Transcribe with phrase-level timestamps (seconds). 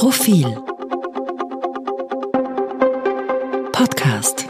[0.00, 0.46] Profil
[3.70, 4.46] Podcast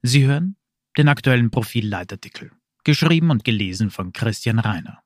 [0.00, 0.56] Sie hören
[0.96, 2.52] den aktuellen Profil-Leitartikel,
[2.82, 5.02] geschrieben und gelesen von Christian Reiner.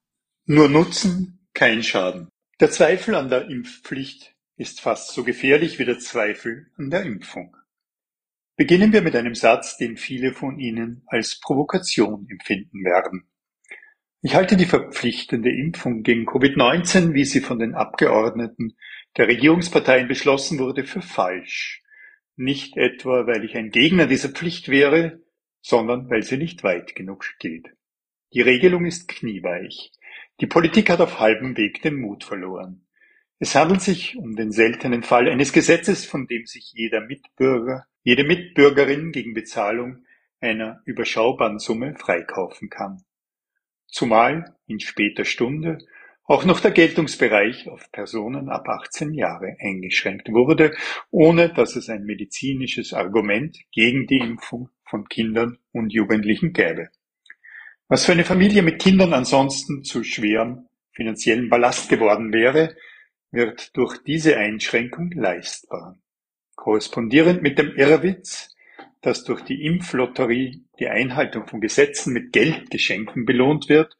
[0.46, 2.28] Nur Nutzen, kein Schaden.
[2.60, 7.56] Der Zweifel an der Impfpflicht ist fast so gefährlich wie der Zweifel an der Impfung.
[8.54, 13.28] Beginnen wir mit einem Satz, den viele von Ihnen als Provokation empfinden werden.
[14.20, 18.76] Ich halte die verpflichtende Impfung gegen Covid-19, wie sie von den Abgeordneten
[19.16, 21.84] der Regierungsparteien beschlossen wurde, für falsch.
[22.34, 25.22] Nicht etwa, weil ich ein Gegner dieser Pflicht wäre,
[25.60, 27.68] sondern weil sie nicht weit genug geht.
[28.32, 29.92] Die Regelung ist knieweich.
[30.40, 32.88] Die Politik hat auf halbem Weg den Mut verloren.
[33.38, 38.24] Es handelt sich um den seltenen Fall eines Gesetzes, von dem sich jeder Mitbürger, jede
[38.24, 40.04] Mitbürgerin gegen Bezahlung
[40.40, 43.04] einer überschaubaren Summe freikaufen kann.
[43.88, 45.78] Zumal in später Stunde
[46.24, 50.76] auch noch der Geltungsbereich auf Personen ab 18 Jahre eingeschränkt wurde,
[51.10, 56.90] ohne dass es ein medizinisches Argument gegen die Impfung von Kindern und Jugendlichen gäbe.
[57.88, 62.76] Was für eine Familie mit Kindern ansonsten zu schwerem finanziellen Ballast geworden wäre,
[63.30, 65.98] wird durch diese Einschränkung leistbar.
[66.56, 68.54] Korrespondierend mit dem Irrwitz,
[69.02, 73.96] dass durch die Impflotterie die Einhaltung von Gesetzen mit Geldgeschenken belohnt wird,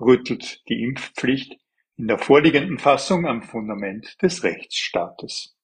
[0.00, 1.58] rüttelt die Impfpflicht
[1.96, 5.56] in der vorliegenden Fassung am Fundament des Rechtsstaates.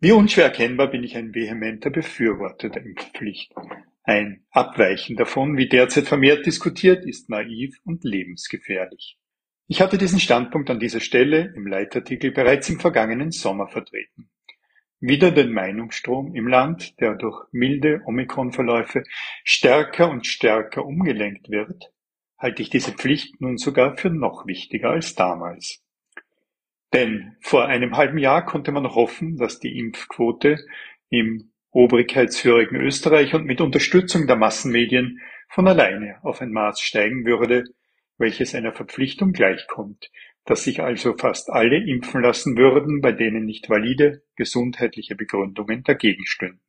[0.00, 3.52] Wie unschwer erkennbar bin ich ein vehementer Befürworter der Impfpflicht.
[4.02, 9.18] Ein Abweichen davon, wie derzeit vermehrt diskutiert, ist naiv und lebensgefährlich.
[9.68, 14.30] Ich hatte diesen Standpunkt an dieser Stelle im Leitartikel bereits im vergangenen Sommer vertreten.
[15.00, 19.02] Wieder den Meinungsstrom im Land, der durch milde Omikron-Verläufe
[19.44, 21.90] stärker und stärker umgelenkt wird,
[22.36, 25.82] halte ich diese Pflicht nun sogar für noch wichtiger als damals.
[26.92, 30.58] Denn vor einem halben Jahr konnte man noch hoffen, dass die Impfquote
[31.08, 37.64] im obrigkeitsführigen Österreich und mit Unterstützung der Massenmedien von alleine auf ein Maß steigen würde,
[38.18, 40.10] welches einer Verpflichtung gleichkommt,
[40.44, 46.26] dass sich also fast alle impfen lassen würden, bei denen nicht valide gesundheitliche Begründungen dagegen
[46.26, 46.60] stünden.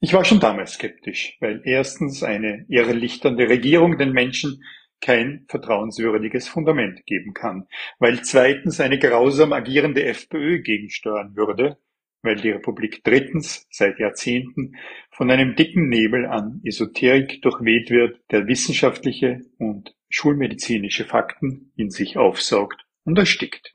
[0.00, 4.62] Ich war schon damals skeptisch, weil erstens eine irrlichternde Regierung den Menschen
[5.00, 11.78] kein vertrauenswürdiges Fundament geben kann, weil zweitens eine grausam agierende FPÖ gegensteuern würde,
[12.22, 14.76] weil die Republik drittens seit Jahrzehnten
[15.10, 22.16] von einem dicken Nebel an Esoterik durchweht wird, der wissenschaftliche und schulmedizinische Fakten in sich
[22.16, 23.74] aufsaugt und erstickt.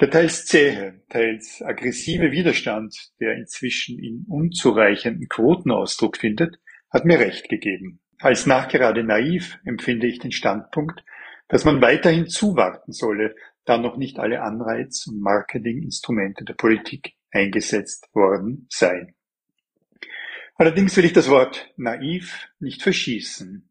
[0.00, 6.58] Der teils zähe, teils aggressive Widerstand, der inzwischen in unzureichenden Quoten Ausdruck findet,
[6.90, 8.00] hat mir recht gegeben.
[8.18, 11.02] Als nachgerade naiv empfinde ich den Standpunkt,
[11.48, 13.34] dass man weiterhin zuwarten solle,
[13.64, 19.14] da noch nicht alle Anreiz- und Marketinginstrumente der Politik eingesetzt worden seien.
[20.54, 23.69] Allerdings will ich das Wort naiv nicht verschießen.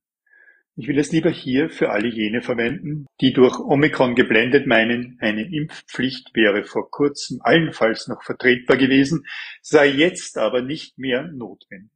[0.79, 5.41] Ich will es lieber hier für alle jene verwenden, die durch Omikron geblendet meinen, eine
[5.41, 9.25] Impfpflicht wäre vor kurzem allenfalls noch vertretbar gewesen,
[9.61, 11.91] sei jetzt aber nicht mehr notwendig.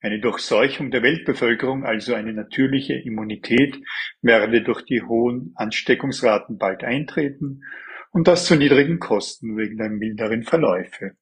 [0.00, 3.82] Eine Durchseuchung der Weltbevölkerung, also eine natürliche Immunität,
[4.22, 7.62] werde durch die hohen Ansteckungsraten bald eintreten
[8.12, 11.16] und das zu niedrigen Kosten wegen der milderen Verläufe.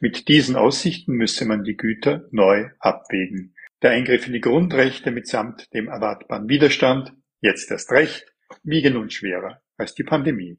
[0.00, 3.53] Mit diesen Aussichten müsse man die Güter neu abwägen.
[3.84, 7.12] Der Eingriff in die Grundrechte mitsamt dem erwartbaren Widerstand,
[7.42, 8.24] jetzt erst recht,
[8.62, 10.58] wiege nun schwerer als die Pandemie.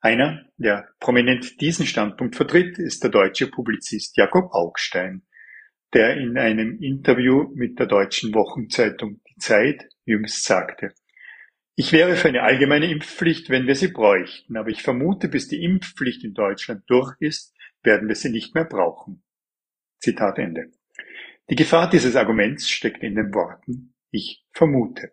[0.00, 5.22] Einer, der prominent diesen Standpunkt vertritt, ist der deutsche Publizist Jakob Augstein,
[5.94, 10.92] der in einem Interview mit der deutschen Wochenzeitung Die Zeit jüngst sagte,
[11.76, 15.64] ich wäre für eine allgemeine Impfpflicht, wenn wir sie bräuchten, aber ich vermute, bis die
[15.64, 19.22] Impfpflicht in Deutschland durch ist, werden wir sie nicht mehr brauchen.
[19.98, 20.72] Zitat Ende.
[21.48, 25.12] Die Gefahr dieses Arguments steckt in den Worten "ich vermute".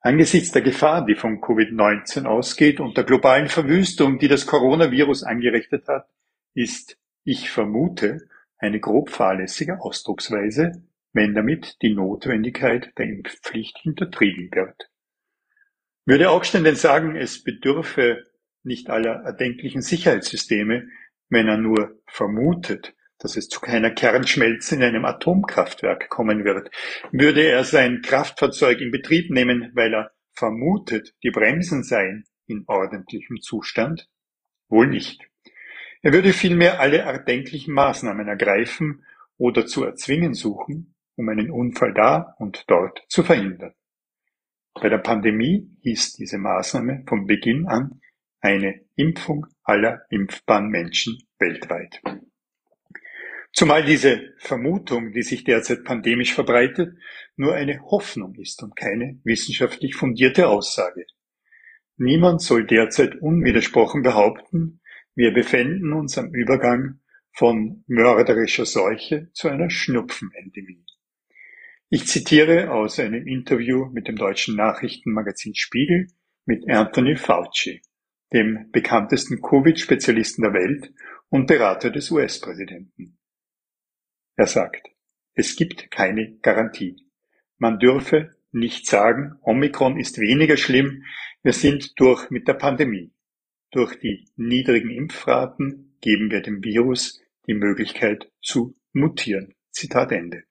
[0.00, 5.88] Angesichts der Gefahr, die von Covid-19 ausgeht und der globalen Verwüstung, die das Coronavirus angerichtet
[5.88, 6.06] hat,
[6.52, 8.28] ist "ich vermute"
[8.58, 10.84] eine grob fahrlässige Ausdrucksweise,
[11.14, 14.90] wenn damit die Notwendigkeit der Impfpflicht hintertrieben wird.
[16.04, 18.26] Würde Augstein sagen, es bedürfe
[18.62, 20.88] nicht aller erdenklichen Sicherheitssysteme,
[21.30, 26.70] wenn er nur vermutet, dass es zu keiner Kernschmelze in einem Atomkraftwerk kommen wird.
[27.10, 33.40] Würde er sein Kraftfahrzeug in Betrieb nehmen, weil er vermutet, die Bremsen seien in ordentlichem
[33.40, 34.10] Zustand?
[34.68, 35.22] Wohl nicht.
[36.02, 39.06] Er würde vielmehr alle erdenklichen Maßnahmen ergreifen
[39.38, 43.72] oder zu erzwingen suchen, um einen Unfall da und dort zu verhindern.
[44.74, 48.02] Bei der Pandemie hieß diese Maßnahme von Beginn an
[48.42, 52.02] eine Impfung aller impfbaren Menschen weltweit.
[53.54, 56.98] Zumal diese Vermutung, die sich derzeit pandemisch verbreitet,
[57.36, 61.06] nur eine Hoffnung ist und keine wissenschaftlich fundierte Aussage.
[61.96, 64.80] Niemand soll derzeit unwidersprochen behaupten,
[65.14, 66.98] wir befänden uns am Übergang
[67.30, 70.84] von mörderischer Seuche zu einer Schnupfenendemie.
[71.90, 76.08] Ich zitiere aus einem Interview mit dem deutschen Nachrichtenmagazin Spiegel
[76.44, 77.82] mit Anthony Fauci,
[78.32, 80.92] dem bekanntesten Covid-Spezialisten der Welt
[81.28, 83.16] und Berater des US-Präsidenten.
[84.36, 84.88] Er sagt,
[85.34, 86.96] es gibt keine Garantie.
[87.58, 91.04] Man dürfe nicht sagen, Omikron ist weniger schlimm,
[91.42, 93.12] wir sind durch mit der Pandemie.
[93.70, 99.54] Durch die niedrigen Impfraten geben wir dem Virus die Möglichkeit zu mutieren.
[99.70, 100.44] Zitat Ende.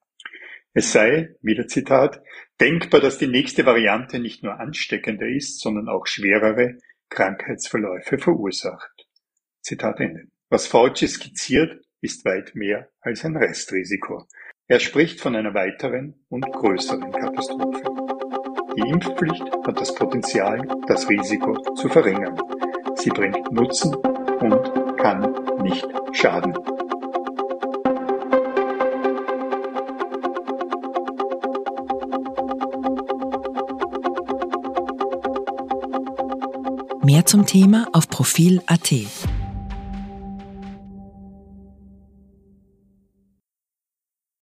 [0.73, 2.21] Es sei, wieder Zitat,
[2.59, 6.77] denkbar, dass die nächste Variante nicht nur ansteckender ist, sondern auch schwerere
[7.09, 9.07] Krankheitsverläufe verursacht.
[9.61, 10.27] Zitat Ende.
[10.49, 14.27] Was Fauci skizziert, ist weit mehr als ein Restrisiko.
[14.67, 17.81] Er spricht von einer weiteren und größeren Katastrophe.
[18.75, 22.37] Die Impfpflicht hat das Potenzial, das Risiko zu verringern.
[22.95, 25.33] Sie bringt Nutzen und kann
[25.63, 26.53] nicht schaden.
[37.01, 38.91] Mehr zum Thema auf Profil.at.